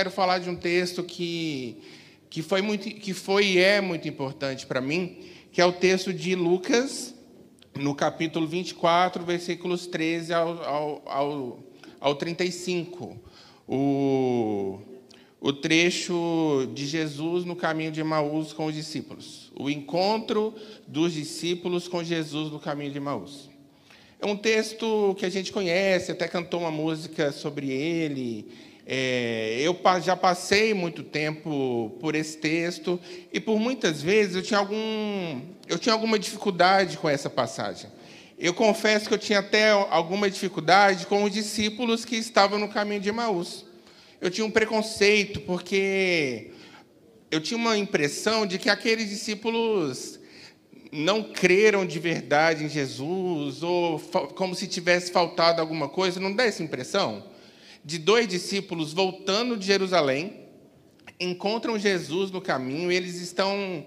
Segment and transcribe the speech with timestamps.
[0.00, 1.76] quero falar de um texto que,
[2.30, 5.18] que, foi, muito, que foi e é muito importante para mim,
[5.52, 7.14] que é o texto de Lucas,
[7.78, 11.58] no capítulo 24, versículos 13 ao, ao, ao,
[12.00, 13.14] ao 35.
[13.68, 14.78] O,
[15.38, 19.52] o trecho de Jesus no caminho de Emaús com os discípulos.
[19.54, 20.54] O encontro
[20.88, 23.50] dos discípulos com Jesus no caminho de Emaús.
[24.18, 28.69] É um texto que a gente conhece, até cantou uma música sobre ele.
[28.86, 32.98] É, eu já passei muito tempo por esse texto
[33.32, 37.90] e por muitas vezes eu tinha, algum, eu tinha alguma dificuldade com essa passagem.
[38.38, 43.00] Eu confesso que eu tinha até alguma dificuldade com os discípulos que estavam no caminho
[43.00, 43.66] de Emaús.
[44.20, 46.50] Eu tinha um preconceito, porque
[47.30, 50.18] eu tinha uma impressão de que aqueles discípulos
[50.90, 54.00] não creram de verdade em Jesus, ou
[54.34, 57.22] como se tivesse faltado alguma coisa, não dá essa impressão?
[57.84, 60.40] De dois discípulos voltando de Jerusalém,
[61.18, 63.86] encontram Jesus no caminho, eles estão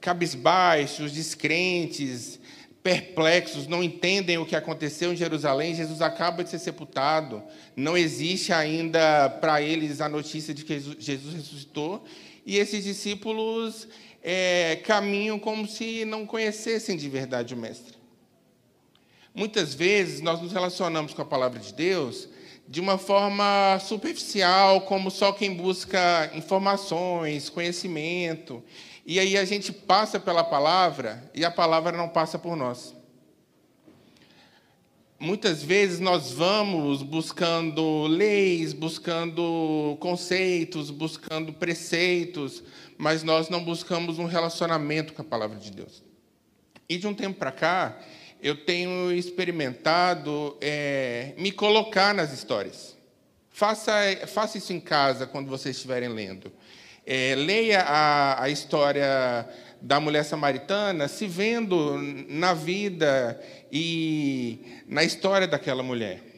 [0.00, 2.38] cabisbaixos, descrentes,
[2.82, 5.74] perplexos, não entendem o que aconteceu em Jerusalém.
[5.74, 7.42] Jesus acaba de ser sepultado,
[7.76, 12.04] não existe ainda para eles a notícia de que Jesus ressuscitou,
[12.46, 13.86] e esses discípulos
[14.22, 17.98] é, caminham como se não conhecessem de verdade o Mestre.
[19.34, 22.28] Muitas vezes nós nos relacionamos com a palavra de Deus
[22.70, 28.62] de uma forma superficial, como só quem busca informações, conhecimento.
[29.04, 32.94] E aí a gente passa pela palavra e a palavra não passa por nós.
[35.18, 42.62] Muitas vezes nós vamos buscando leis, buscando conceitos, buscando preceitos,
[42.96, 46.04] mas nós não buscamos um relacionamento com a palavra de Deus.
[46.88, 47.98] E de um tempo para cá,
[48.42, 52.96] eu tenho experimentado é, me colocar nas histórias.
[53.50, 53.92] Faça,
[54.26, 56.50] faça isso em casa quando vocês estiverem lendo.
[57.06, 59.48] É, leia a, a história
[59.80, 63.40] da mulher samaritana se vendo na vida
[63.72, 66.29] e na história daquela mulher.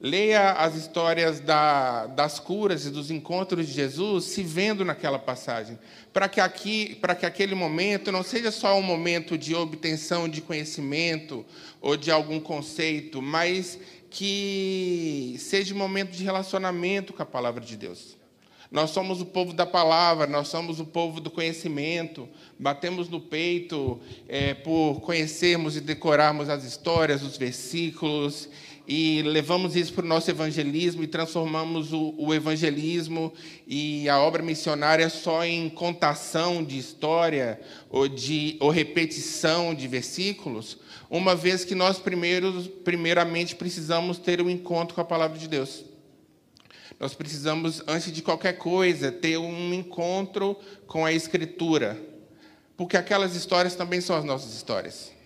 [0.00, 5.76] Leia as histórias da, das curas e dos encontros de Jesus se vendo naquela passagem,
[6.12, 11.44] para que, aqui, que aquele momento não seja só um momento de obtenção de conhecimento
[11.80, 13.76] ou de algum conceito, mas
[14.08, 18.16] que seja um momento de relacionamento com a palavra de Deus.
[18.70, 23.98] Nós somos o povo da palavra, nós somos o povo do conhecimento, batemos no peito
[24.28, 28.48] é, por conhecermos e decorarmos as histórias, os versículos
[28.88, 33.34] e levamos isso para o nosso evangelismo e transformamos o, o, evangelismo
[33.66, 37.60] e a obra missionária só em contação de história
[37.90, 40.78] ou, de, ou repetição de versículos,
[41.10, 45.84] uma vez que nós primeiros, primeiramente precisamos ter um encontro com a palavra de Deus.
[46.98, 50.56] Nós precisamos, antes de qualquer coisa, ter um encontro
[50.86, 52.00] com a Escritura,
[52.74, 55.17] porque aquelas histórias também são as nossas histórias.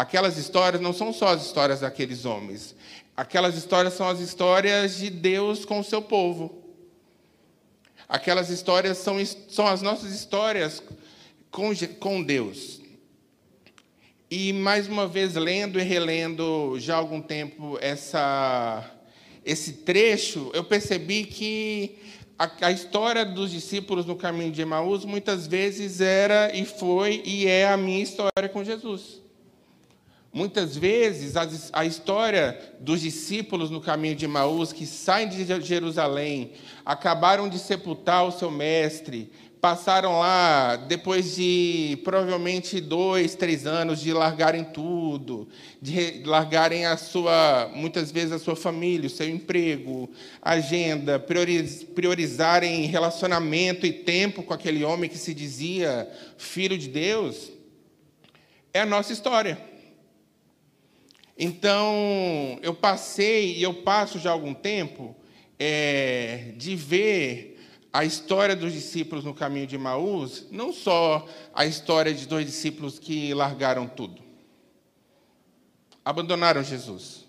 [0.00, 2.74] Aquelas histórias não são só as histórias daqueles homens.
[3.14, 6.64] Aquelas histórias são as histórias de Deus com o seu povo.
[8.08, 10.82] Aquelas histórias são, são as nossas histórias
[11.50, 12.80] com, com Deus.
[14.30, 18.90] E, mais uma vez, lendo e relendo já há algum tempo essa,
[19.44, 21.98] esse trecho, eu percebi que
[22.38, 27.46] a, a, história dos discípulos no caminho de Emaús muitas vezes era e foi e
[27.46, 29.19] é a minha história com Jesus.
[30.32, 31.34] Muitas vezes,
[31.72, 36.52] a, história dos discípulos no caminho de Maús, que saem de Jerusalém,
[36.86, 44.12] acabaram de sepultar o seu mestre, passaram lá, depois de provavelmente dois, três anos, de
[44.12, 45.48] largarem tudo,
[45.82, 50.08] de largarem a sua, muitas vezes, a sua família, o seu emprego,
[50.40, 56.08] agenda, priorizarem relacionamento e tempo com aquele homem que se dizia
[56.38, 57.50] filho de Deus,
[58.72, 59.69] é a nossa história.
[61.42, 65.16] Então, eu passei e eu passo já algum tempo
[65.58, 67.58] é, de ver
[67.90, 72.98] a história dos discípulos no caminho de Maús, não só a história de dois discípulos
[72.98, 74.22] que largaram tudo,
[76.04, 77.24] abandonaram Jesus,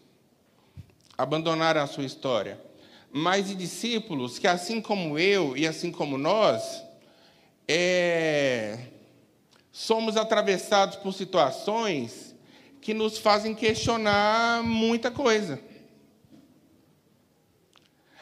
[1.18, 2.60] abandonaram a sua história,
[3.14, 6.84] mas de discípulos que, assim como eu e assim como nós,
[7.66, 8.78] é,
[9.72, 12.31] somos atravessados por situações
[12.82, 15.62] que nos fazem questionar muita coisa.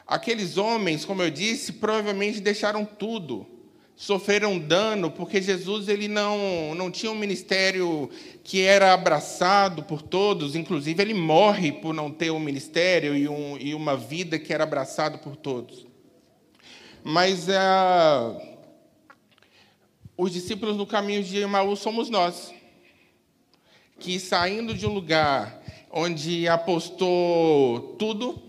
[0.05, 3.47] Aqueles homens, como eu disse, provavelmente deixaram tudo,
[3.95, 8.09] sofreram dano porque Jesus ele não, não tinha um ministério
[8.43, 13.57] que era abraçado por todos, inclusive ele morre por não ter um ministério e, um,
[13.57, 15.87] e uma vida que era abraçado por todos.
[17.03, 18.35] Mas ah,
[20.17, 22.53] os discípulos no caminho de Emaús somos nós,
[23.99, 25.61] que saindo de um lugar
[25.91, 28.41] onde apostou tudo,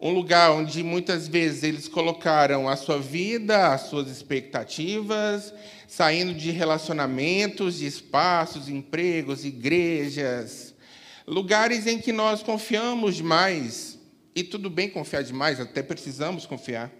[0.00, 5.54] um lugar onde muitas vezes eles colocaram a sua vida, as suas expectativas,
[5.86, 10.74] saindo de relacionamentos, de espaços, empregos, igrejas,
[11.26, 13.98] lugares em que nós confiamos demais,
[14.34, 16.90] e tudo bem confiar demais, até precisamos confiar.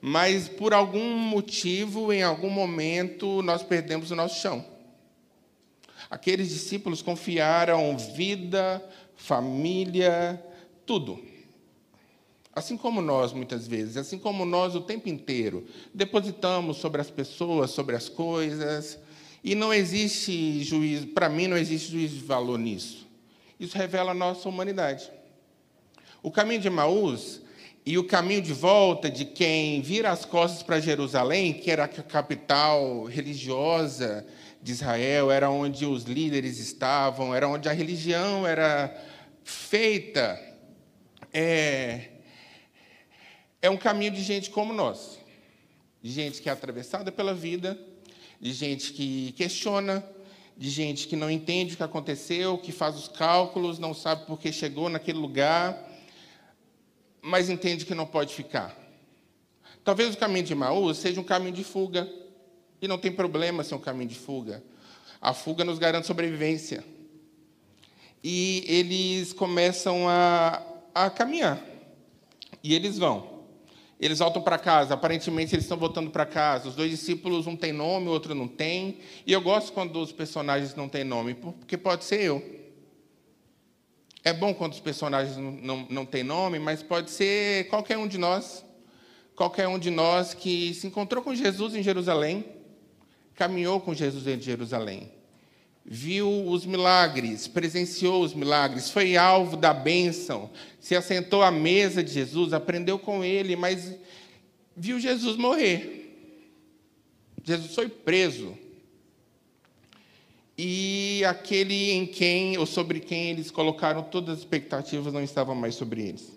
[0.00, 4.75] Mas por algum motivo, em algum momento, nós perdemos o nosso chão.
[6.10, 8.82] Aqueles discípulos confiaram vida,
[9.16, 10.42] família,
[10.84, 11.20] tudo
[12.56, 17.70] Assim como nós, muitas vezes, assim como nós o tempo inteiro, depositamos sobre as pessoas,
[17.70, 18.98] sobre as coisas,
[19.44, 23.06] e não existe juízo, para mim não existe juízo de valor nisso.
[23.60, 25.10] Isso revela a nossa humanidade.
[26.22, 27.42] O caminho de Maús
[27.84, 31.88] e o caminho de volta de quem vira as costas para Jerusalém, que era a
[31.88, 34.26] capital religiosa
[34.66, 38.92] de Israel, era onde os líderes estavam, era onde a religião era
[39.44, 40.36] feita.
[41.32, 42.08] É,
[43.62, 45.20] é um caminho de gente como nós,
[46.02, 47.78] de gente que é atravessada pela vida,
[48.40, 50.04] de gente que questiona,
[50.56, 54.36] de gente que não entende o que aconteceu, que faz os cálculos, não sabe por
[54.36, 55.80] que chegou naquele lugar,
[57.22, 58.76] mas entende que não pode ficar.
[59.84, 62.12] Talvez o caminho de Maús seja um caminho de fuga,
[62.80, 64.62] e não tem problema ser um caminho de fuga.
[65.20, 66.84] A fuga nos garante sobrevivência.
[68.22, 70.62] E eles começam a,
[70.94, 71.62] a caminhar.
[72.62, 73.36] E eles vão.
[73.98, 76.68] Eles voltam para casa, aparentemente eles estão voltando para casa.
[76.68, 78.98] Os dois discípulos, um tem nome, o outro não tem.
[79.26, 82.56] E eu gosto quando os personagens não têm nome, porque pode ser eu.
[84.22, 88.06] É bom quando os personagens não, não, não têm nome, mas pode ser qualquer um
[88.06, 88.64] de nós.
[89.34, 92.44] Qualquer um de nós que se encontrou com Jesus em Jerusalém,
[93.36, 95.10] caminhou com Jesus em Jerusalém
[95.88, 100.50] viu os milagres, presenciou os milagres, foi alvo da bênção,
[100.80, 103.94] se assentou à mesa de Jesus, aprendeu com ele, mas
[104.76, 106.02] viu Jesus morrer.
[107.44, 108.58] Jesus foi preso.
[110.58, 115.76] E aquele em quem ou sobre quem eles colocaram todas as expectativas não estava mais
[115.76, 116.32] sobre eles.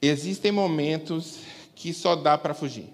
[0.00, 1.40] Existem momentos
[1.74, 2.86] que só dá para fugir.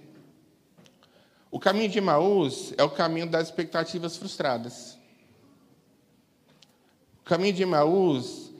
[1.50, 4.99] O caminho de Maús é o caminho das expectativas frustradas
[7.29, 8.50] caminho de Emaús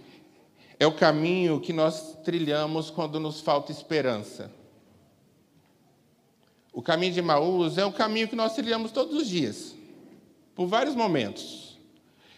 [0.79, 4.53] é o caminho que nós trilhamos quando nos falta esperança.
[6.71, 9.75] O caminho de Emaús é o caminho que nós trilhamos todos os dias,
[10.55, 11.79] por vários momentos.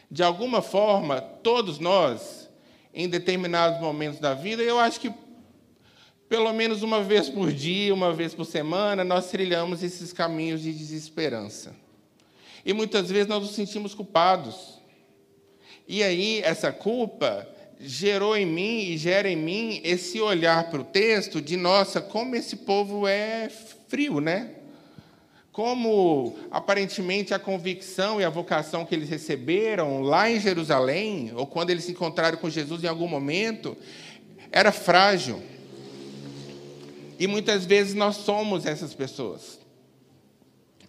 [0.08, 2.48] De alguma forma, todos nós,
[2.94, 5.12] em determinados momentos da vida, eu acho que
[6.30, 10.72] pelo menos uma vez por dia, uma vez por semana, nós trilhamos esses caminhos de
[10.72, 11.76] desesperança.
[12.64, 14.80] E muitas vezes nós nos sentimos culpados
[15.92, 17.48] e aí, essa culpa
[17.80, 22.36] gerou em mim e gera em mim esse olhar para o texto de, nossa, como
[22.36, 23.50] esse povo é
[23.88, 24.52] frio, né?
[25.50, 31.70] Como aparentemente a convicção e a vocação que eles receberam lá em Jerusalém, ou quando
[31.70, 33.76] eles se encontraram com Jesus em algum momento,
[34.52, 35.42] era frágil.
[37.20, 39.60] E muitas vezes nós somos essas pessoas.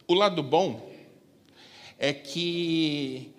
[0.08, 0.90] O lado bom
[2.00, 3.36] é que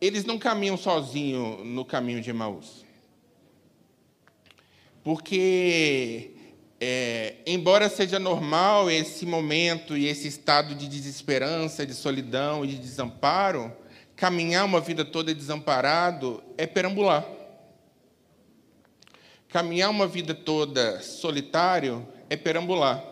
[0.00, 2.86] eles não caminham sozinhos no caminho de Emaús.
[5.02, 6.30] Porque,
[6.80, 12.78] é, embora seja normal esse momento e esse estado de desesperança, de solidão e de
[12.78, 13.72] desamparo,
[14.14, 17.35] caminhar uma vida toda desamparado é perambular.
[19.48, 23.02] Caminhar uma vida toda solitário é perambular.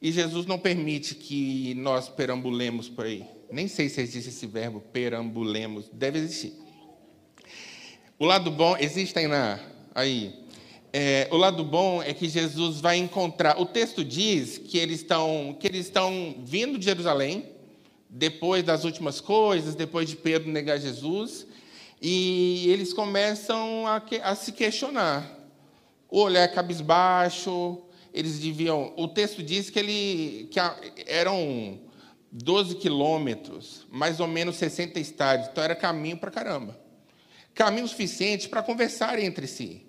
[0.00, 3.24] E Jesus não permite que nós perambulemos por aí.
[3.50, 5.88] Nem sei se existe esse verbo perambulemos.
[5.92, 6.54] Deve existir.
[8.18, 9.58] O lado bom, existe aí na.
[9.94, 10.34] Aí.
[10.92, 13.60] É, o lado bom é que Jesus vai encontrar.
[13.60, 17.46] O texto diz que eles estão que eles estão vindo de Jerusalém
[18.08, 21.46] depois das últimas coisas, depois de Pedro negar Jesus,
[22.02, 25.24] e eles começam a, a se questionar.
[26.10, 27.80] O olhar cabisbaixo,
[28.12, 28.92] eles deviam.
[28.96, 30.58] O texto diz que ele que
[31.06, 31.80] eram
[32.32, 35.48] 12 quilômetros, mais ou menos 60 estádios.
[35.48, 36.76] Então era caminho para caramba.
[37.54, 39.86] Caminho suficiente para conversarem entre si.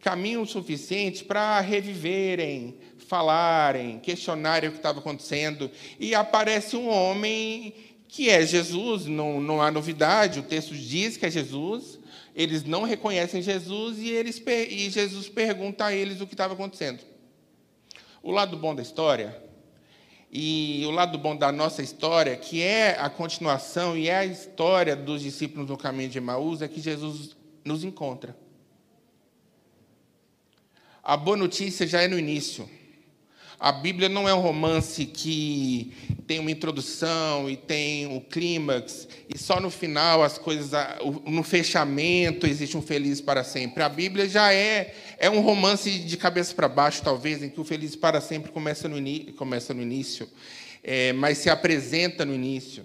[0.00, 2.78] caminho suficiente para reviverem,
[3.08, 5.70] falarem, questionarem o que estava acontecendo.
[5.98, 7.74] E aparece um homem
[8.14, 11.98] que é Jesus, não, não há novidade, o texto diz que é Jesus.
[12.32, 14.40] Eles não reconhecem Jesus e, eles,
[14.70, 17.00] e Jesus pergunta a eles o que estava acontecendo.
[18.22, 19.36] O lado bom da história
[20.30, 24.94] e o lado bom da nossa história, que é a continuação e é a história
[24.94, 28.36] dos discípulos no caminho de Emaús, é que Jesus nos encontra.
[31.02, 32.70] A boa notícia já é no início.
[33.58, 35.92] A Bíblia não é um romance que
[36.26, 40.70] tem uma introdução e tem um clímax, e só no final as coisas,
[41.24, 43.82] no fechamento, existe um feliz para sempre.
[43.82, 47.64] A Bíblia já é, é um romance de cabeça para baixo, talvez, em que o
[47.64, 48.96] feliz para sempre começa no,
[49.34, 50.28] começa no início,
[50.82, 52.84] é, mas se apresenta no início.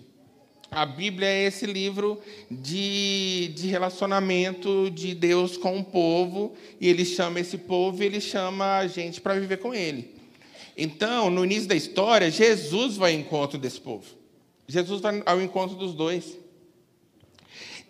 [0.72, 7.06] A Bíblia é esse livro de, de relacionamento de Deus com o povo, e ele
[7.06, 10.19] chama esse povo e ele chama a gente para viver com ele.
[10.82, 14.06] Então, no início da história, Jesus vai ao encontro desse povo.
[14.66, 16.38] Jesus vai ao encontro dos dois.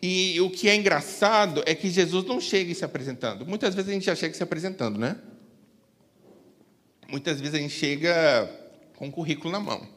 [0.02, 3.46] E o que é engraçado é que Jesus não chega se apresentando.
[3.46, 5.18] Muitas vezes a gente já chega se apresentando, né?
[7.08, 8.50] Muitas vezes a gente chega
[8.96, 9.88] com um currículo na mão.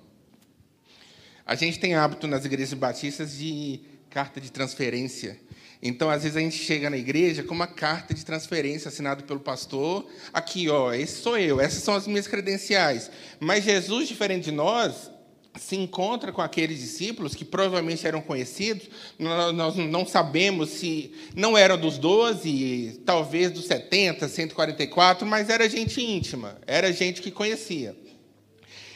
[1.46, 3.80] A gente tem hábito nas igrejas batistas de
[4.12, 5.40] carta de transferência.
[5.83, 9.40] Então, às vezes, a gente chega na igreja com uma carta de transferência assinada pelo
[9.40, 10.07] pastor.
[10.33, 13.11] Aqui, ó, esse sou eu, essas são as minhas credenciais.
[13.40, 15.11] Mas Jesus, diferente de nós,
[15.59, 18.88] se encontra com aqueles discípulos que provavelmente eram conhecidos.
[19.19, 26.00] Nós não sabemos se não eram dos 12, talvez dos 70, 144, mas era gente
[26.00, 27.97] íntima, era gente que conhecia.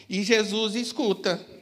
[0.08, 1.55] E Jesus escuta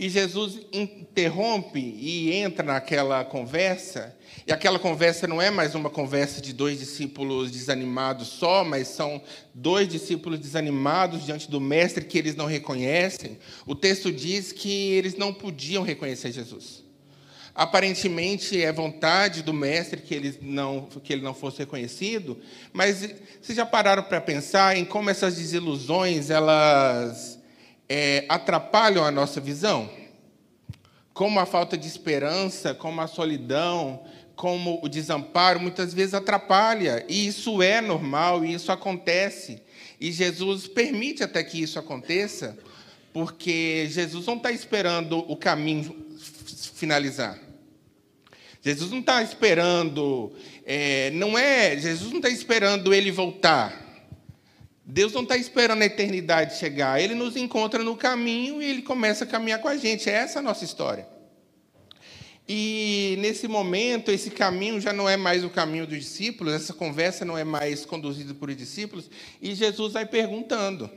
[0.00, 4.16] e Jesus interrompe e entra naquela conversa,
[4.46, 9.20] e aquela conversa não é mais uma conversa de dois discípulos desanimados só, mas são
[9.52, 13.38] dois discípulos desanimados diante do Mestre que eles não reconhecem.
[13.66, 16.82] O texto diz que eles não podiam reconhecer Jesus.
[17.54, 22.38] Aparentemente é vontade do Mestre que ele não, que ele não fosse reconhecido,
[22.72, 23.00] mas
[23.42, 27.39] vocês já pararam para pensar em como essas desilusões elas
[27.90, 29.90] é, atrapalham a nossa visão?
[31.12, 34.04] Como a falta de esperança, como a solidão,
[34.36, 37.04] como o desamparo, muitas vezes atrapalha.
[37.08, 39.60] E isso é normal, e isso acontece.
[40.00, 42.56] E Jesus permite até que isso aconteça,
[43.12, 46.06] porque Jesus não está esperando o caminho
[46.74, 47.38] finalizar.
[48.62, 50.32] Jesus não está esperando,
[50.64, 53.89] é, não é, Jesus não está esperando ele voltar.
[54.90, 57.00] Deus não está esperando a eternidade chegar.
[57.00, 60.10] Ele nos encontra no caminho e ele começa a caminhar com a gente.
[60.10, 61.06] É essa a nossa história.
[62.48, 67.24] E nesse momento, esse caminho já não é mais o caminho dos discípulos, essa conversa
[67.24, 69.08] não é mais conduzida por discípulos,
[69.40, 70.90] e Jesus vai perguntando.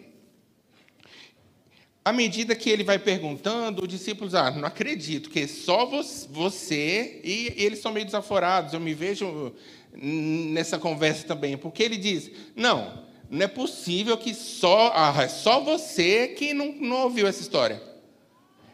[2.04, 7.54] À medida que ele vai perguntando, os discípulos, ah, não acredito, que só você, e
[7.56, 9.54] eles são meio desaforados, eu me vejo
[9.96, 15.60] nessa conversa também, porque ele diz: não, não é possível que só, ah, é só
[15.60, 17.82] você que não, não ouviu essa história.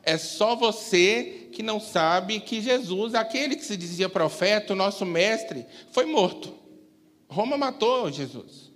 [0.04, 5.06] É só você que não sabe que Jesus, aquele que se dizia profeta, o nosso
[5.06, 6.54] mestre, foi morto.
[7.30, 8.70] Roma matou Jesus.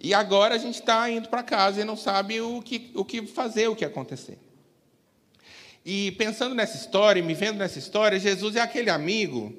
[0.00, 3.26] E agora a gente está indo para casa e não sabe o que, o que
[3.26, 4.38] fazer, o que acontecer.
[5.84, 9.54] E pensando nessa história, me vendo nessa história, Jesus é aquele amigo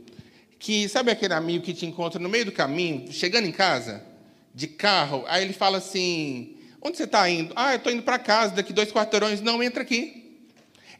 [0.57, 4.08] que, sabe aquele amigo que te encontra no meio do caminho, chegando em casa?
[4.53, 7.53] De carro, aí ele fala assim: onde você está indo?
[7.55, 9.41] Ah, eu estou indo para casa, daqui dois quarteirões.
[9.41, 10.19] Não, entra aqui.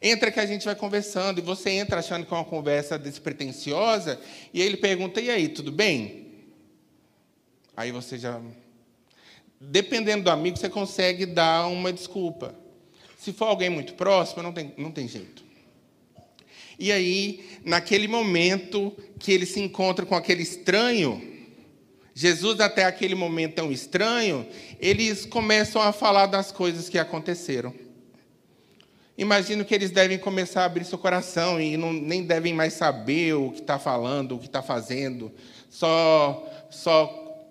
[0.01, 4.19] Entra que a gente vai conversando, e você entra achando que é uma conversa despretensiosa,
[4.53, 6.27] e aí ele pergunta: e aí, tudo bem?
[7.75, 8.39] Aí você já.
[9.59, 12.55] Dependendo do amigo, você consegue dar uma desculpa.
[13.17, 15.43] Se for alguém muito próximo, não tem, não tem jeito.
[16.79, 21.28] E aí, naquele momento que ele se encontra com aquele estranho,
[22.19, 24.45] Jesus, até aquele momento tão estranho,
[24.77, 27.73] eles começam a falar das coisas que aconteceram.
[29.17, 33.35] Imagino que eles devem começar a abrir seu coração e não, nem devem mais saber
[33.35, 35.31] o que está falando, o que está fazendo.
[35.69, 37.41] Só, só,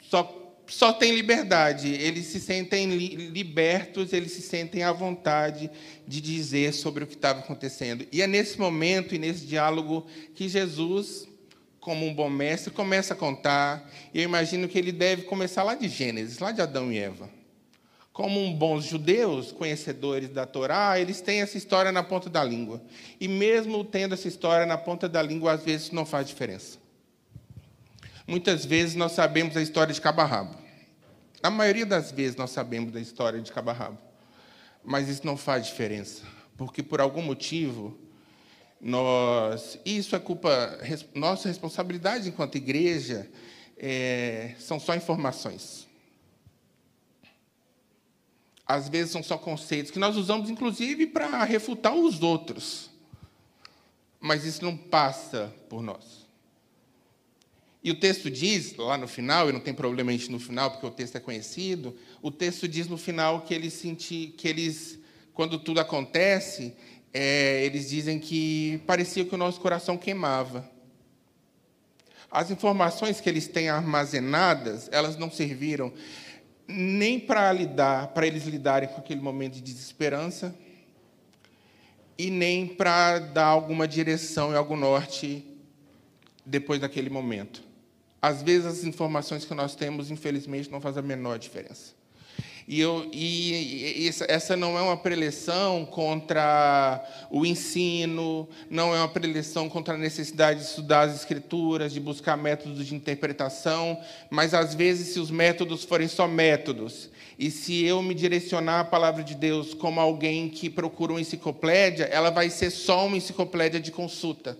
[0.00, 1.86] só, só tem liberdade.
[1.86, 5.70] Eles se sentem li, libertos, eles se sentem à vontade
[6.04, 8.04] de dizer sobre o que estava acontecendo.
[8.10, 10.04] E é nesse momento e nesse diálogo
[10.34, 11.28] que Jesus
[11.86, 13.88] como um bom mestre, começa a contar.
[14.12, 17.30] E eu imagino que ele deve começar lá de Gênesis, lá de Adão e Eva.
[18.12, 22.82] Como um bons judeus, conhecedores da Torá, eles têm essa história na ponta da língua.
[23.20, 26.76] E mesmo tendo essa história na ponta da língua, às vezes não faz diferença.
[28.26, 30.22] Muitas vezes nós sabemos a história de cabo
[31.40, 33.98] a maioria das vezes nós sabemos da história de cabo a rabo.
[34.84, 36.24] Mas isso não faz diferença,
[36.56, 37.96] porque por algum motivo
[38.80, 40.78] nós, isso é culpa,
[41.14, 43.28] nossa responsabilidade enquanto igreja
[43.76, 45.86] é, são só informações.
[48.66, 52.90] Às vezes são só conceitos que nós usamos, inclusive, para refutar os outros.
[54.20, 56.26] Mas isso não passa por nós.
[57.86, 60.72] E o texto diz, lá no final, e não tem problema a gente no final,
[60.72, 64.98] porque o texto é conhecido, o texto diz no final que eles senti, que eles,
[65.32, 66.74] quando tudo acontece,
[67.18, 70.70] é, eles dizem que parecia que o nosso coração queimava.
[72.30, 75.90] As informações que eles têm armazenadas, elas não serviram
[76.68, 80.54] nem para lidar, para eles lidarem com aquele momento de desesperança,
[82.18, 85.42] e nem para dar alguma direção e algum norte
[86.44, 87.62] depois daquele momento.
[88.20, 91.95] Às vezes as informações que nós temos, infelizmente, não fazem a menor diferença.
[92.68, 99.68] E, eu, e, essa não é uma preleção contra o ensino, não é uma preleção
[99.68, 105.14] contra a necessidade de estudar as escrituras, de buscar métodos de interpretação, mas às vezes,
[105.14, 107.08] se os métodos forem só métodos,
[107.38, 112.04] e se eu me direcionar à palavra de Deus como alguém que procura uma enciclopédia,
[112.04, 114.58] ela vai ser só uma enciclopédia de consulta.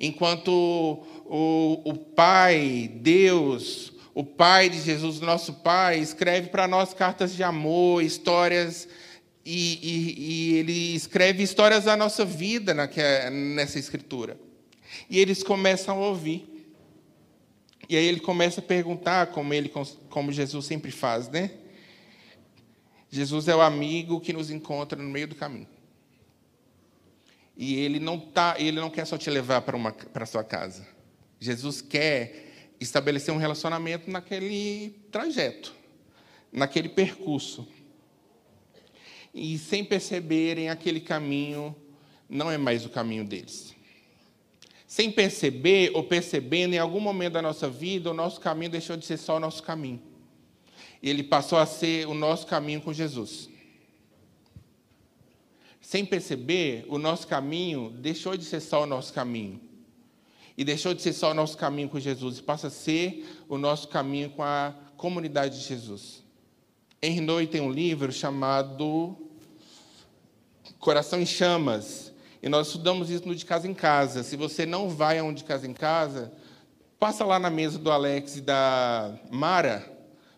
[0.00, 0.50] Enquanto
[1.26, 7.42] o, o Pai, Deus, o Pai de Jesus, nosso Pai, escreve para nós cartas de
[7.42, 8.88] amor, histórias,
[9.44, 12.72] e, e, e, ele escreve histórias da nossa vida
[13.30, 14.38] nessa escritura.
[15.10, 16.48] E eles começam a ouvir.
[17.88, 19.70] E aí ele começa a perguntar, como, ele,
[20.08, 21.50] como Jesus sempre faz, né?
[23.10, 25.68] Jesus é o amigo que nos encontra no meio do caminho.
[27.56, 30.86] E ele não, tá, ele não quer só te levar para a sua casa.
[31.38, 32.53] Jesus quer
[32.84, 35.74] estabelecer um relacionamento naquele trajeto,
[36.52, 37.66] naquele percurso.
[39.34, 41.74] E sem perceberem, aquele caminho
[42.28, 43.74] não é mais o caminho deles.
[44.86, 49.04] Sem perceber ou percebendo, em algum momento da nossa vida, o nosso caminho deixou de
[49.04, 50.00] ser só o nosso caminho.
[51.02, 53.48] Ele passou a ser o nosso caminho com Jesus.
[55.80, 59.60] Sem perceber, o nosso caminho deixou de ser só o nosso caminho
[60.56, 63.88] e deixou de ser só o nosso caminho com Jesus, passa a ser o nosso
[63.88, 66.22] caminho com a comunidade de Jesus.
[67.02, 69.16] Henry Noy tem um livro chamado
[70.78, 72.12] Coração em Chamas,
[72.42, 74.22] e nós estudamos isso no De Casa em Casa.
[74.22, 76.32] Se você não vai a um De Casa em Casa,
[76.98, 79.90] passa lá na mesa do Alex e da Mara,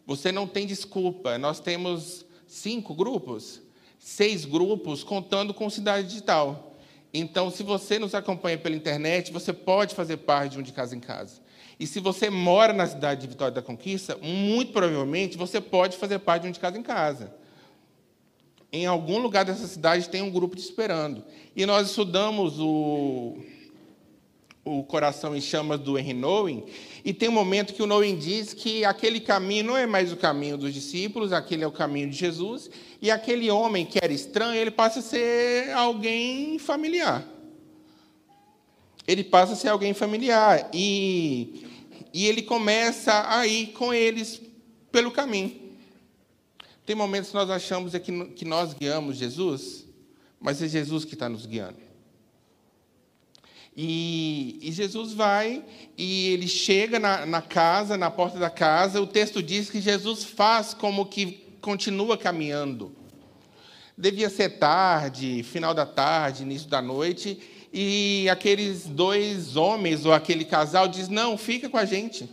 [0.07, 1.37] você não tem desculpa.
[1.37, 3.61] Nós temos cinco grupos,
[3.99, 6.76] seis grupos, contando com Cidade Digital.
[7.13, 10.95] Então, se você nos acompanha pela internet, você pode fazer parte de um de casa
[10.95, 11.41] em casa.
[11.79, 16.19] E se você mora na cidade de Vitória da Conquista, muito provavelmente você pode fazer
[16.21, 17.35] parte de um de casa em casa.
[18.73, 21.23] Em algum lugar dessa cidade tem um grupo te esperando.
[21.55, 23.37] E nós estudamos o
[24.67, 26.65] o Coração em Chamas do Henry Nouwen,
[27.05, 30.17] e tem um momento que o Nouwen diz que aquele caminho não é mais o
[30.17, 32.69] caminho dos discípulos, aquele é o caminho de Jesus,
[33.01, 37.25] e aquele homem que era estranho, ele passa a ser alguém familiar.
[39.07, 41.65] Ele passa a ser alguém familiar, e,
[42.13, 44.43] e ele começa a ir com eles
[44.91, 45.55] pelo caminho.
[46.85, 49.87] Tem momentos que nós achamos é que, que nós guiamos Jesus,
[50.41, 51.86] mas é Jesus que está nos guiando.
[53.77, 55.63] E, e, Jesus vai
[55.99, 59.03] e ele chega na, na, casa, na porta da casa.
[59.03, 62.97] O texto diz que Jesus faz como que continua caminhando.
[63.99, 67.39] Devia ser tarde, final da tarde, início da noite,
[67.71, 72.29] e aqueles dois homens ou aquele casal diz: Não, fica com a gente.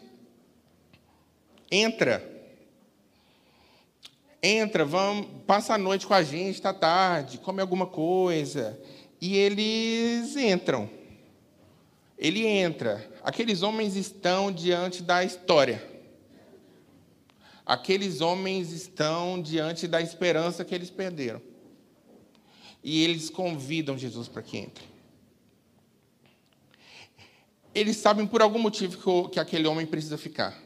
[1.70, 2.32] Entra.
[4.42, 8.80] Entra, vamos, passa a noite com a gente, está tarde, come alguma coisa.
[9.20, 10.90] E eles entram
[12.18, 13.10] ele entra.
[13.24, 15.84] Aqueles homens estão diante da história.
[17.66, 21.42] Aqueles homens estão diante da esperança que eles perderam.
[22.84, 24.84] E eles convidam Jesus para que entre.
[27.74, 30.62] Eles sabem por algum motivo que aquele homem precisa ficar.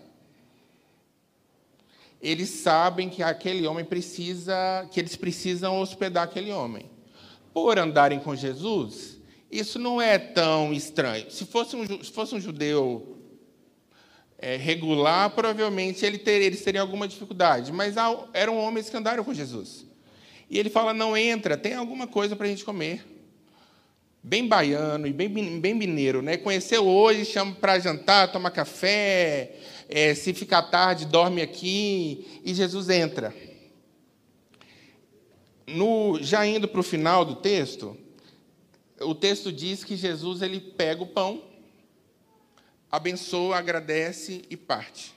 [2.19, 6.89] Eles sabem que aquele homem precisa, que eles precisam hospedar aquele homem.
[7.53, 9.16] Por andarem com Jesus,
[9.51, 11.31] isso não é tão estranho.
[11.31, 13.17] Se fosse um, se fosse um judeu
[14.37, 17.71] é, regular, provavelmente ele teria, eles teriam alguma dificuldade.
[17.71, 17.95] Mas
[18.33, 19.85] eram homens que andaram com Jesus.
[20.49, 23.05] E ele fala: não entra, tem alguma coisa para a gente comer.
[24.21, 26.35] bem baiano e bem, bem mineiro, né?
[26.35, 29.55] Conheceu hoje, chama para jantar, toma café,
[29.87, 33.33] é, se ficar tarde, dorme aqui, e Jesus entra.
[35.65, 37.97] No, já indo para o final do texto,
[39.07, 41.43] o texto diz que Jesus ele pega o pão,
[42.91, 45.15] abençoa, agradece e parte.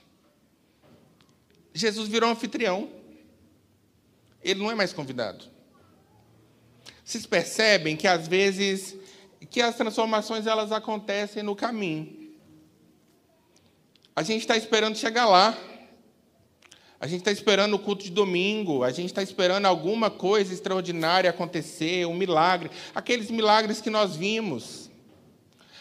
[1.73, 2.89] Jesus virou anfitrião.
[4.41, 5.45] Ele não é mais convidado.
[7.03, 8.95] Vocês percebem que às vezes
[9.49, 12.31] que as transformações elas acontecem no caminho.
[14.15, 15.57] A gente está esperando chegar lá.
[17.01, 21.31] A gente está esperando o culto de domingo, a gente está esperando alguma coisa extraordinária
[21.31, 24.87] acontecer, um milagre, aqueles milagres que nós vimos,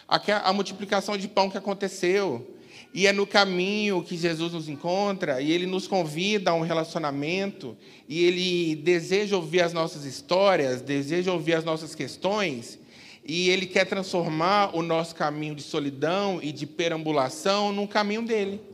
[0.08, 2.56] a multiplicação de pão que aconteceu.
[2.94, 7.76] E é no caminho que Jesus nos encontra e ele nos convida a um relacionamento
[8.08, 12.78] e ele deseja ouvir as nossas histórias, deseja ouvir as nossas questões
[13.26, 18.69] e ele quer transformar o nosso caminho de solidão e de perambulação num caminho dele.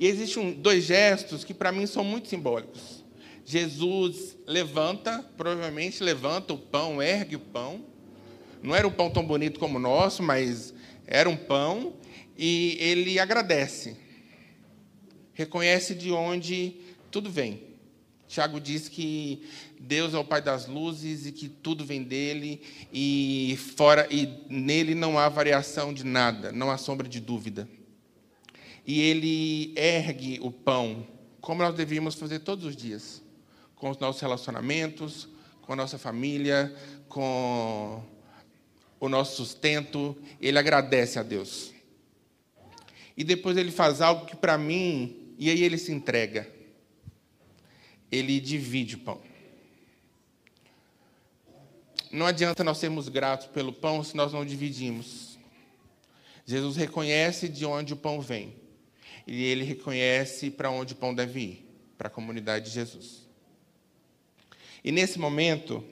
[0.00, 3.04] E existem dois gestos que para mim são muito simbólicos.
[3.44, 7.84] Jesus levanta, provavelmente levanta o pão, ergue o pão.
[8.62, 10.72] Não era um pão tão bonito como o nosso, mas
[11.06, 11.92] era um pão.
[12.38, 13.94] E ele agradece.
[15.34, 16.76] Reconhece de onde
[17.10, 17.62] tudo vem.
[18.26, 19.42] Tiago diz que
[19.78, 24.94] Deus é o Pai das luzes e que tudo vem dele e fora e nele
[24.94, 27.68] não há variação de nada, não há sombra de dúvida
[28.86, 31.06] e ele ergue o pão,
[31.40, 33.22] como nós devíamos fazer todos os dias,
[33.76, 35.28] com os nossos relacionamentos,
[35.62, 36.74] com a nossa família,
[37.08, 38.02] com
[38.98, 41.72] o nosso sustento, ele agradece a Deus.
[43.16, 46.50] E depois ele faz algo que para mim, e aí ele se entrega.
[48.10, 49.20] Ele divide o pão.
[52.10, 55.38] Não adianta nós sermos gratos pelo pão se nós não dividimos.
[56.44, 58.59] Jesus reconhece de onde o pão vem
[59.26, 63.28] e ele reconhece para onde o pão deve ir para a comunidade de Jesus.
[64.82, 65.84] E nesse momento,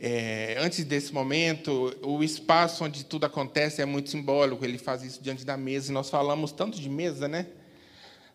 [0.00, 4.64] é, antes desse momento, o espaço onde tudo acontece é muito simbólico.
[4.64, 5.90] Ele faz isso diante da mesa.
[5.90, 7.48] E nós falamos tanto de mesa, né?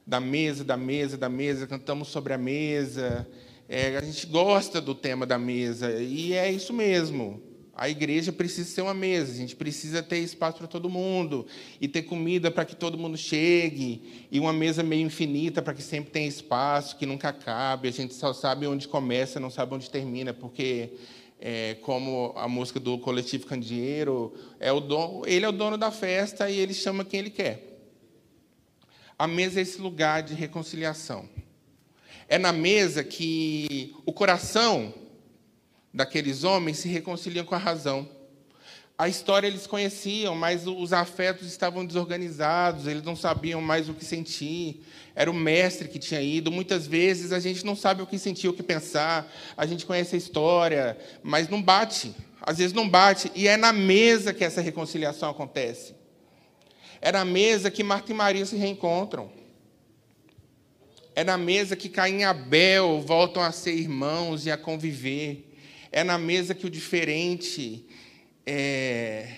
[0.06, 1.66] Da mesa, da mesa, da mesa.
[1.66, 3.28] Cantamos sobre a mesa.
[3.70, 5.92] É, a gente gosta do tema da mesa.
[5.94, 7.42] E é isso mesmo.
[7.76, 11.48] A igreja precisa ser uma mesa, a gente precisa ter espaço para todo mundo,
[11.82, 15.82] e ter comida para que todo mundo chegue, e uma mesa meio infinita para que
[15.82, 17.88] sempre tenha espaço, que nunca acabe.
[17.88, 20.92] A gente só sabe onde começa, não sabe onde termina, porque,
[21.42, 25.90] é, como a música do Coletivo Candeeiro, é o dono, ele é o dono da
[25.90, 27.74] festa e ele chama quem ele quer.
[29.18, 31.28] A mesa é esse lugar de reconciliação.
[32.28, 34.94] É na mesa que o coração
[35.94, 38.10] daqueles homens se reconciliam com a razão.
[38.98, 44.06] A história eles conheciam, mas os afetos estavam desorganizados, eles não sabiam mais o que
[44.06, 44.84] sentir.
[45.16, 46.52] Era o mestre que tinha ido.
[46.52, 49.32] Muitas vezes a gente não sabe o que sentir, o que pensar.
[49.58, 52.16] A gente conhece a história, mas não bate.
[52.40, 53.32] Às vezes não bate.
[53.36, 55.96] E é na mesa que essa reconciliação acontece.
[57.02, 59.32] É na mesa que Marta e Maria se reencontram.
[61.16, 65.53] É na mesa que Caim e Abel voltam a ser irmãos e a conviver.
[65.96, 67.86] É na mesa que o diferente
[68.48, 69.32] é,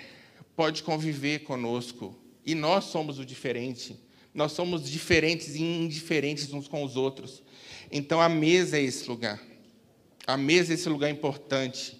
[0.56, 2.18] pode conviver conosco.
[2.46, 4.00] E nós somos o diferente.
[4.34, 7.44] Nós somos diferentes e indiferentes uns com os outros.
[7.91, 9.44] Então a mesa é esse lugar.
[10.26, 12.00] A mesa é esse lugar importante.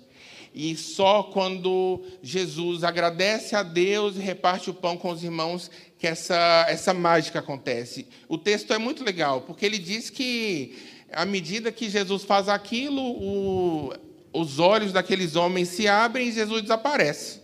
[0.54, 6.08] E só quando Jesus agradece a Deus e reparte o pão com os irmãos que
[6.08, 8.08] essa, essa mágica acontece.
[8.30, 10.78] O texto é muito legal, porque ele diz que
[11.12, 13.94] à medida que Jesus faz aquilo, o,
[14.36, 17.40] os olhos daqueles homens se abrem e Jesus desaparece.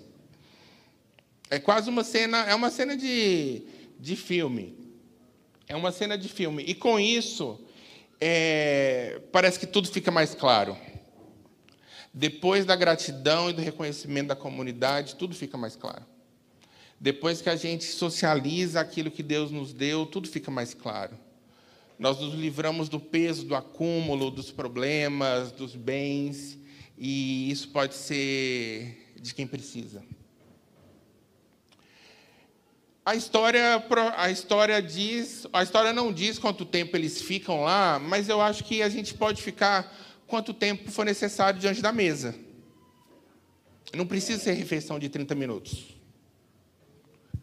[1.49, 3.63] É quase uma cena, é uma cena de,
[3.97, 4.77] de filme.
[5.69, 6.63] É uma cena de filme.
[6.67, 7.59] E com isso,
[8.19, 10.77] é, parece que tudo fica mais claro.
[12.13, 16.05] Depois da gratidão e do reconhecimento da comunidade, tudo fica mais claro.
[16.99, 21.17] Depois que a gente socializa aquilo que Deus nos deu, tudo fica mais claro.
[21.97, 26.60] Nós nos livramos do peso, do acúmulo, dos problemas, dos bens
[27.03, 30.03] e isso pode ser de quem precisa.
[33.03, 33.83] A história,
[34.15, 38.63] a história diz, a história não diz quanto tempo eles ficam lá, mas eu acho
[38.63, 39.91] que a gente pode ficar
[40.27, 42.35] quanto tempo for necessário diante da mesa.
[43.95, 45.97] Não precisa ser refeição de 30 minutos.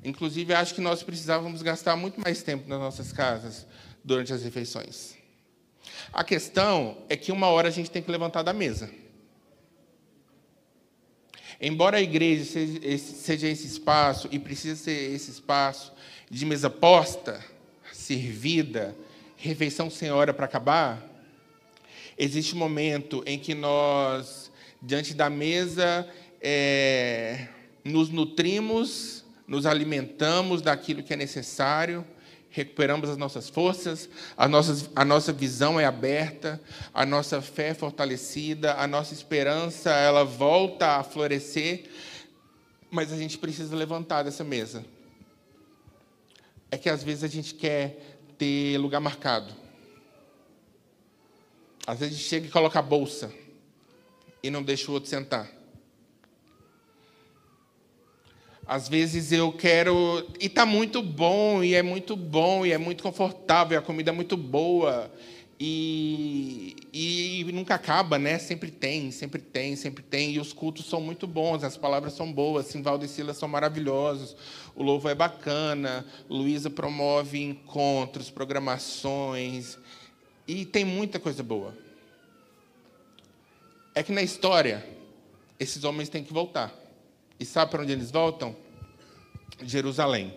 [0.04, 3.66] Inclusive, acho que nós precisávamos gastar muito mais tempo nas nossas casas
[4.04, 5.16] durante as refeições.
[6.12, 8.88] A questão é que uma hora a gente tem que levantar da mesa.
[11.60, 15.92] Embora a igreja seja esse espaço, e precisa ser esse espaço
[16.30, 17.44] de mesa posta,
[17.92, 18.94] servida,
[19.36, 21.02] refeição sem hora para acabar,
[22.16, 26.08] existe um momento em que nós, diante da mesa,
[26.40, 27.48] é,
[27.84, 32.06] nos nutrimos, nos alimentamos daquilo que é necessário,
[32.50, 36.60] recuperamos as nossas forças, a nossa, a nossa visão é aberta,
[36.92, 41.84] a nossa fé é fortalecida, a nossa esperança ela volta a florescer,
[42.90, 44.84] mas a gente precisa levantar dessa mesa.
[46.70, 49.52] É que às vezes a gente quer ter lugar marcado.
[51.86, 53.32] Às vezes a gente chega e coloca a bolsa
[54.42, 55.57] e não deixa o outro sentar.
[58.68, 60.26] Às vezes eu quero.
[60.38, 64.10] E está muito bom, e é muito bom, e é muito confortável, e a comida
[64.10, 65.10] é muito boa.
[65.58, 68.38] E, e, nunca acaba, né?
[68.38, 70.32] Sempre tem, sempre tem, sempre tem.
[70.32, 74.36] E os cultos são muito bons, as palavras são boas, Simvaldo e Silas são maravilhosos,
[74.76, 79.78] o louvo é bacana, Luísa promove encontros, programações,
[80.46, 81.74] e tem muita coisa boa.
[83.94, 84.86] É que na história,
[85.58, 86.77] esses homens têm que voltar.
[87.40, 88.56] E sabe para onde eles voltam?
[89.62, 90.34] Jerusalém.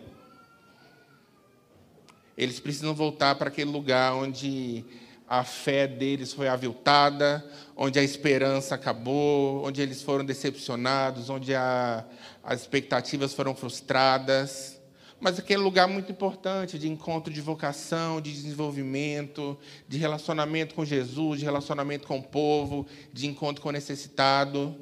[2.38, 4.86] Eles precisam voltar para aquele lugar onde
[5.28, 7.44] a fé deles foi aviltada,
[7.76, 12.06] onde a esperança acabou, onde eles foram decepcionados, onde a,
[12.44, 14.80] as expectativas foram frustradas.
[15.22, 21.40] Mas aquele lugar muito importante de encontro de vocação, de desenvolvimento, de relacionamento com Jesus,
[21.40, 24.76] de relacionamento com o povo, de encontro com o necessitado.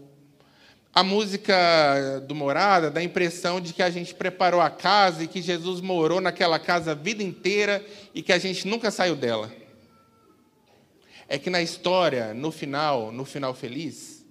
[0.93, 5.27] A música do Morada dá a impressão de que a gente preparou a casa e
[5.27, 9.51] que Jesus morou naquela casa a vida inteira e que a gente nunca saiu dela.
[11.27, 14.25] É que na história, no final, no final feliz,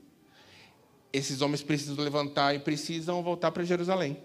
[1.12, 4.18] esses homens precisam levantar e precisam voltar para Jerusalém.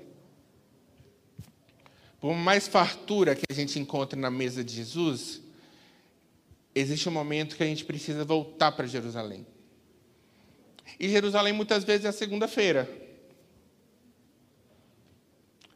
[2.19, 5.39] Por mais fartura que a gente encontre na mesa de Jesus,
[6.73, 9.45] existe um momento que a gente precisa voltar para Jerusalém.
[10.99, 12.89] E Jerusalém muitas vezes é a segunda-feira.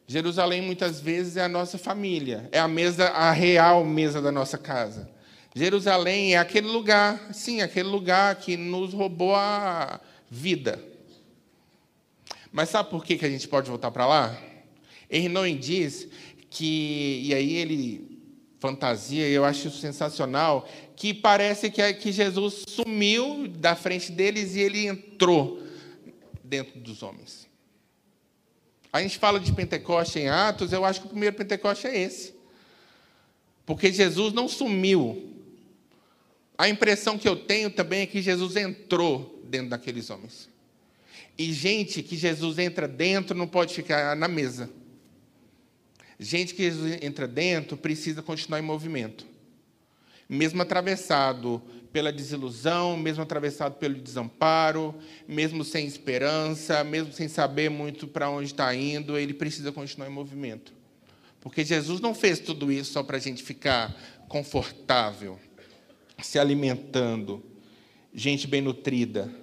[0.07, 4.57] Jerusalém muitas vezes é a nossa família, é a mesa, a real mesa da nossa
[4.57, 5.09] casa.
[5.53, 9.99] Jerusalém é aquele lugar, sim, aquele lugar que nos roubou a
[10.29, 10.81] vida.
[12.51, 14.37] Mas sabe por que, que a gente pode voltar para lá?
[15.09, 16.07] Henry diz
[16.49, 18.17] que, e aí ele
[18.59, 24.61] fantasia, eu acho isso sensacional, que parece que, que Jesus sumiu da frente deles e
[24.61, 25.63] ele entrou
[26.43, 27.47] dentro dos homens.
[28.91, 32.33] A gente fala de Pentecoste em Atos, eu acho que o primeiro Pentecoste é esse.
[33.63, 35.35] Porque Jesus não sumiu.
[36.57, 40.49] A impressão que eu tenho também é que Jesus entrou dentro daqueles homens.
[41.37, 44.67] E gente que Jesus entra dentro não pode ficar na mesa.
[46.19, 49.36] Gente que Jesus entra dentro precisa continuar em movimento
[50.29, 51.61] mesmo atravessado
[51.91, 54.93] pela desilusão, mesmo atravessado pelo desamparo,
[55.27, 60.13] mesmo sem esperança, mesmo sem saber muito para onde está indo, ele precisa continuar em
[60.13, 60.73] movimento.
[61.39, 63.95] Porque Jesus não fez tudo isso só para a gente ficar
[64.27, 65.39] confortável,
[66.21, 67.43] se alimentando,
[68.13, 69.33] gente bem nutrida.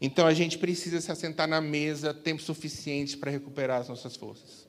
[0.00, 4.68] Então a gente precisa se assentar na mesa tempo suficiente para recuperar as nossas forças.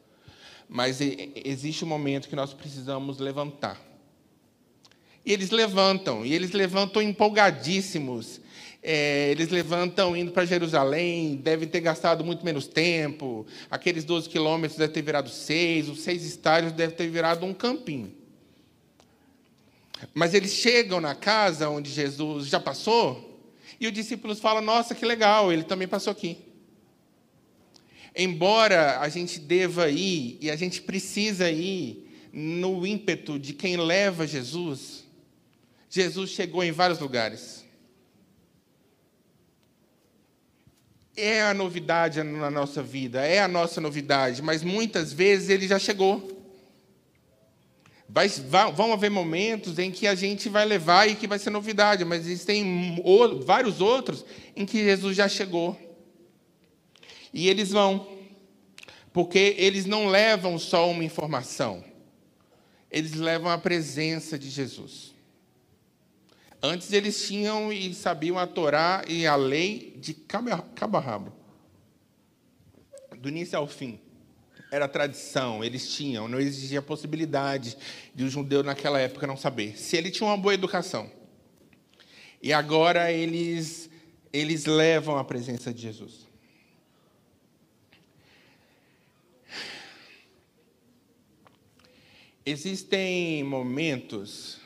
[0.70, 3.93] Mas existe um momento que nós precisamos levantar
[5.26, 8.42] e eles levantam, e eles levantam empolgadíssimos.
[8.86, 13.46] É, eles levantam indo para Jerusalém, devem ter gastado muito menos tempo.
[13.72, 18.14] Aqueles 12 quilômetros devem ter virado seis, os seis estádios devem ter virado um campinho.
[20.14, 23.40] Mas eles chegam na casa onde Jesus já passou,
[23.80, 26.40] e os discípulos falam: Nossa, que legal, ele também passou aqui.
[28.14, 34.28] Embora a gente deva ir, e a gente precisa ir, no ímpeto de quem leva
[34.28, 35.03] Jesus,
[35.96, 37.64] Jesus chegou em vários lugares.
[41.16, 45.78] É a novidade na nossa vida, é a nossa novidade, mas muitas vezes ele já
[45.78, 46.52] chegou.
[48.10, 52.04] Vai, vão haver momentos em que a gente vai levar e que vai ser novidade,
[52.04, 53.00] mas existem
[53.46, 54.26] vários outros
[54.56, 55.80] em que Jesus já chegou.
[57.32, 58.08] E eles vão,
[59.14, 61.84] porque eles não levam só uma informação,
[62.90, 65.13] eles levam a presença de Jesus.
[66.66, 70.50] Antes eles tinham e sabiam a Torá e a lei de cabo
[70.96, 71.34] a rabo.
[73.18, 74.00] Do início ao fim.
[74.72, 77.78] Era tradição, eles tinham, não existia possibilidade
[78.16, 79.78] de o um judeu naquela época não saber.
[79.78, 81.12] Se ele tinha uma boa educação.
[82.42, 83.90] E agora eles
[84.32, 86.28] eles levam a presença de Jesus.
[92.46, 94.63] Existem momentos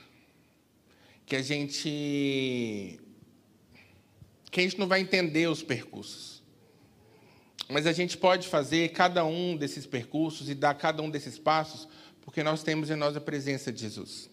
[1.28, 3.00] que a gente
[4.50, 6.42] que a gente não vai entender os percursos.
[7.70, 11.86] Mas a gente pode fazer cada um desses percursos e dar cada um desses passos,
[12.22, 14.30] porque nós temos em nós a presença de Jesus.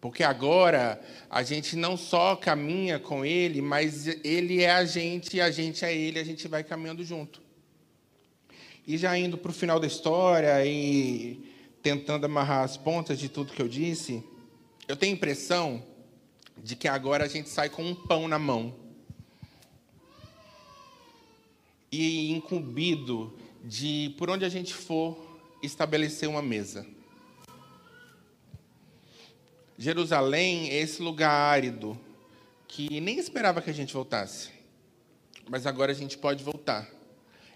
[0.00, 5.48] Porque agora a gente não só caminha com Ele, mas Ele é a gente a
[5.48, 7.40] gente é Ele, a gente vai caminhando junto.
[8.84, 11.40] E já indo para o final da história e
[11.80, 14.24] tentando amarrar as pontas de tudo que eu disse,
[14.88, 15.84] eu tenho a impressão
[16.56, 18.74] de que agora a gente sai com um pão na mão.
[21.90, 25.16] E incumbido de, por onde a gente for,
[25.62, 26.86] estabelecer uma mesa.
[29.78, 31.98] Jerusalém é esse lugar árido
[32.66, 34.50] que nem esperava que a gente voltasse.
[35.48, 36.88] Mas agora a gente pode voltar.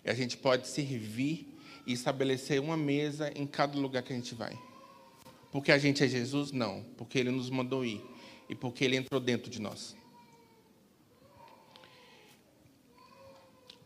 [0.05, 4.35] E a gente pode servir e estabelecer uma mesa em cada lugar que a gente
[4.35, 4.59] vai.
[5.57, 6.53] Porque a gente é Jesus?
[6.53, 6.85] Não.
[6.99, 8.05] Porque Ele nos mandou ir.
[8.47, 9.97] E porque Ele entrou dentro de nós.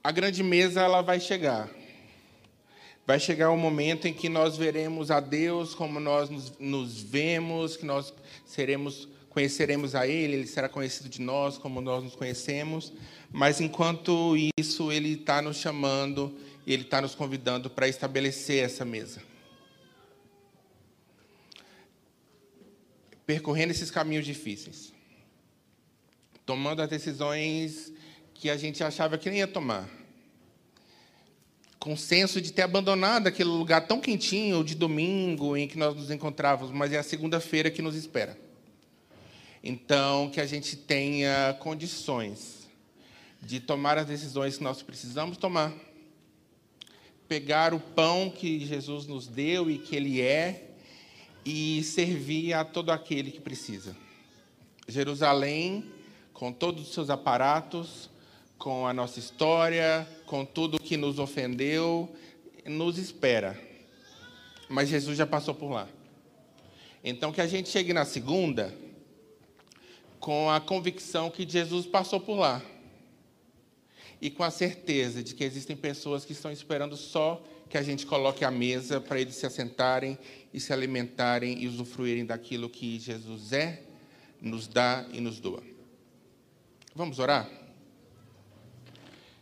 [0.02, 1.70] A grande mesa ela vai chegar.
[3.06, 7.00] Vai chegar o um momento em que nós veremos a Deus como nós nos, nos,
[7.02, 8.12] vemos, que nós
[8.44, 12.92] seremos, conheceremos a Ele, Ele será conhecido de nós como nós nos conhecemos.
[13.30, 19.29] Mas enquanto isso, Ele está nos chamando, Ele está nos convidando para estabelecer essa mesa.
[23.30, 24.92] Percorrendo esses caminhos difíceis,
[26.44, 27.92] tomando as decisões
[28.34, 29.88] que a gente achava que nem ia tomar
[31.78, 36.10] com senso de ter abandonado aquele lugar tão quentinho de domingo em que nós nos
[36.10, 38.36] encontrávamos, mas é a segunda-feira que nos espera.
[39.62, 42.68] Então, que a gente tenha condições
[43.40, 45.72] de tomar as decisões que nós precisamos tomar,
[47.28, 50.69] pegar o pão que Jesus nos deu e que Ele é,
[51.44, 53.96] e servir a todo aquele que precisa.
[54.86, 55.84] Jerusalém,
[56.32, 58.10] com todos os seus aparatos,
[58.58, 62.14] com a nossa história, com tudo que nos ofendeu,
[62.66, 63.58] nos espera.
[64.68, 65.88] Mas Jesus já passou por lá.
[67.02, 68.74] Então que a gente chegue na segunda
[70.18, 72.62] com a convicção que Jesus passou por lá.
[74.20, 78.04] E com a certeza de que existem pessoas que estão esperando só que a gente
[78.04, 80.18] coloque a mesa para eles se assentarem
[80.52, 83.82] e se alimentarem e usufruírem daquilo que Jesus é,
[84.40, 85.62] nos dá e nos doa.
[86.94, 87.48] Vamos orar?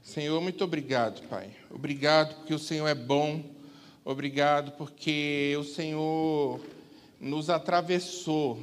[0.03, 1.51] Senhor, muito obrigado, Pai.
[1.71, 3.45] Obrigado porque o Senhor é bom.
[4.05, 6.61] Obrigado porque o Senhor
[7.21, 8.59] nos atravessou.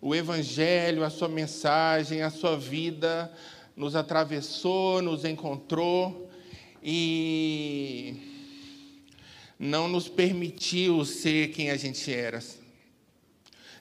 [0.00, 3.32] O Evangelho, a sua mensagem, a sua vida
[3.76, 6.30] nos atravessou, nos encontrou
[6.82, 8.35] e
[9.58, 12.42] não nos permitiu ser quem a gente era.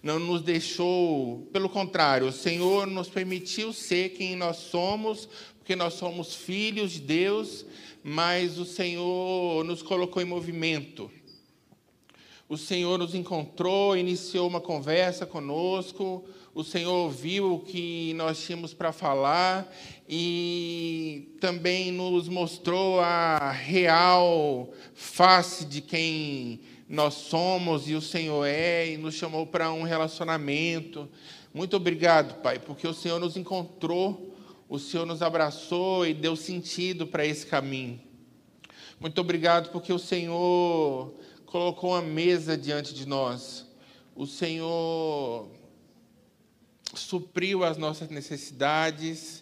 [0.01, 5.27] Não nos deixou, pelo contrário, o Senhor nos permitiu ser quem nós somos
[5.65, 7.65] porque nós somos filhos de Deus,
[8.03, 11.09] mas o Senhor nos colocou em movimento.
[12.47, 18.73] O Senhor nos encontrou, iniciou uma conversa conosco, o Senhor ouviu o que nós tínhamos
[18.73, 19.73] para falar
[20.07, 28.91] e também nos mostrou a real face de quem nós somos e o Senhor é
[28.91, 31.09] e nos chamou para um relacionamento.
[31.53, 34.35] Muito obrigado, Pai, porque o Senhor nos encontrou
[34.67, 38.01] o Senhor nos abraçou e deu sentido para esse caminho.
[38.99, 41.13] Muito obrigado porque o Senhor
[41.55, 43.65] colocou uma mesa diante de nós.
[44.13, 45.49] O Senhor
[46.93, 49.41] supriu as nossas necessidades,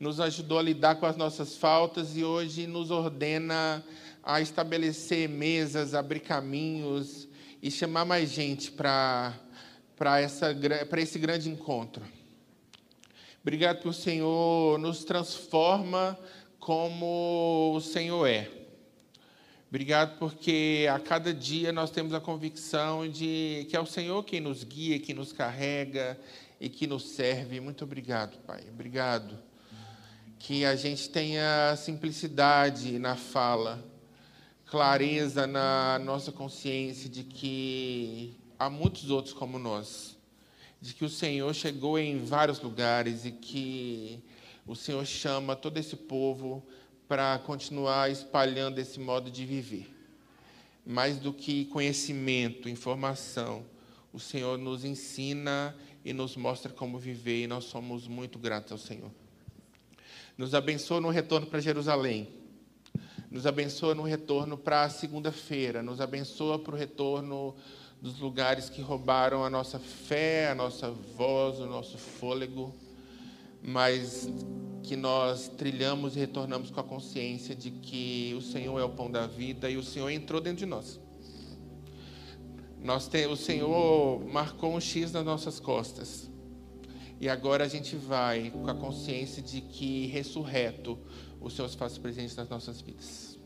[0.00, 3.84] nos ajudou a lidar com as nossas faltas e hoje nos ordena
[4.22, 7.28] a estabelecer mesas, abrir caminhos
[7.62, 9.34] e chamar mais gente para
[10.96, 12.02] esse grande encontro.
[13.42, 16.18] Obrigado porque o Senhor nos transforma
[16.58, 18.59] como o Senhor é.
[19.70, 24.40] Obrigado porque a cada dia nós temos a convicção de que é o Senhor quem
[24.40, 26.18] nos guia, quem nos carrega
[26.60, 27.60] e que nos serve.
[27.60, 28.64] Muito obrigado, Pai.
[28.68, 29.38] Obrigado.
[30.40, 33.82] Que a gente tenha simplicidade na fala,
[34.66, 40.18] clareza na nossa consciência de que há muitos outros como nós
[40.80, 44.22] de que o Senhor chegou em vários lugares e que
[44.66, 46.66] o Senhor chama todo esse povo
[47.10, 49.92] para continuar espalhando esse modo de viver.
[50.86, 53.66] Mais do que conhecimento, informação,
[54.12, 58.78] o Senhor nos ensina e nos mostra como viver e nós somos muito gratos ao
[58.78, 59.10] Senhor.
[60.38, 62.28] Nos abençoa no retorno para Jerusalém.
[63.28, 65.82] Nos abençoa no retorno para a segunda-feira.
[65.82, 67.56] Nos abençoa para o retorno
[68.00, 72.72] dos lugares que roubaram a nossa fé, a nossa voz, o nosso fôlego,
[73.62, 74.28] mas
[74.82, 79.10] que nós trilhamos e retornamos com a consciência de que o Senhor é o pão
[79.10, 81.00] da vida e o Senhor entrou dentro de nós.
[82.82, 86.30] Nós tem, o Senhor marcou um X nas nossas costas.
[87.20, 90.98] E agora a gente vai com a consciência de que ressurreto
[91.38, 93.38] o Senhor se faz presente nas nossas vidas.